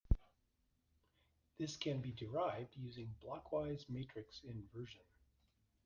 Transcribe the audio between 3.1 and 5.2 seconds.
blockwise matrix inversion.